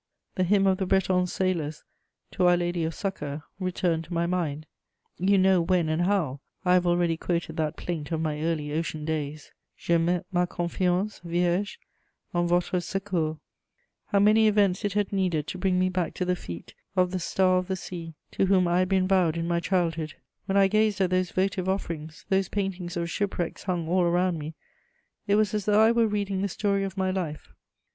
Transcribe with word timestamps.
The 0.33 0.43
hymn 0.43 0.65
of 0.65 0.79
the 0.79 0.87
Breton 0.87 1.27
sailors 1.27 1.83
to 2.31 2.47
Our 2.47 2.57
Lady 2.57 2.83
of 2.85 2.95
Succour 2.95 3.43
returned 3.59 4.03
to 4.05 4.13
my 4.15 4.25
mind; 4.25 4.65
you 5.19 5.37
know 5.37 5.61
when 5.61 5.89
and 5.89 6.01
how 6.01 6.39
I 6.65 6.73
have 6.73 6.87
already 6.87 7.17
quoted 7.17 7.55
that 7.57 7.77
plaint 7.77 8.11
of 8.11 8.19
my 8.19 8.41
early 8.41 8.73
ocean 8.73 9.05
days: 9.05 9.51
Je 9.77 9.99
mets 9.99 10.25
ma 10.31 10.47
confiance, 10.47 11.21
Vierge, 11.23 11.77
en 12.33 12.47
votre 12.47 12.79
secours. 12.79 13.37
How 14.07 14.17
many 14.17 14.47
events 14.47 14.83
it 14.83 14.93
had 14.93 15.13
needed 15.13 15.45
to 15.45 15.59
bring 15.59 15.77
me 15.77 15.87
back 15.87 16.15
to 16.15 16.25
the 16.25 16.35
feet 16.35 16.73
of 16.95 17.11
the 17.11 17.19
"Star 17.19 17.59
of 17.59 17.67
the 17.67 17.75
Sea," 17.75 18.15
to 18.31 18.47
whom 18.47 18.67
I 18.67 18.79
had 18.79 18.89
been 18.89 19.07
vowed 19.07 19.37
in 19.37 19.47
my 19.47 19.59
childhood! 19.59 20.15
When 20.47 20.57
I 20.57 20.67
gazed 20.67 20.99
at 20.99 21.11
those 21.11 21.29
votive 21.29 21.69
offerings, 21.69 22.25
those 22.29 22.49
paintings 22.49 22.97
of 22.97 23.07
ship 23.11 23.37
wrecks 23.37 23.65
hung 23.65 23.87
all 23.87 24.01
around 24.01 24.39
me, 24.39 24.55
it 25.27 25.35
was 25.35 25.53
as 25.53 25.65
though 25.65 25.81
I 25.83 25.91
were 25.91 26.07
reading 26.07 26.41
the 26.41 26.47
story 26.49 26.83
of 26.83 26.97
my 26.97 27.11
life. 27.11 27.51